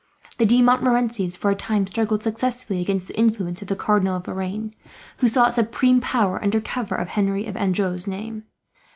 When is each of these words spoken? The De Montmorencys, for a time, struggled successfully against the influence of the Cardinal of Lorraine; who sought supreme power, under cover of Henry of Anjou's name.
The 0.39 0.47
De 0.47 0.63
Montmorencys, 0.63 1.37
for 1.37 1.51
a 1.51 1.55
time, 1.55 1.85
struggled 1.85 2.23
successfully 2.23 2.81
against 2.81 3.07
the 3.07 3.19
influence 3.19 3.61
of 3.61 3.67
the 3.67 3.75
Cardinal 3.75 4.15
of 4.15 4.27
Lorraine; 4.27 4.73
who 5.17 5.27
sought 5.27 5.53
supreme 5.53 6.01
power, 6.01 6.43
under 6.43 6.59
cover 6.59 6.95
of 6.95 7.09
Henry 7.09 7.45
of 7.45 7.55
Anjou's 7.55 8.07
name. 8.07 8.45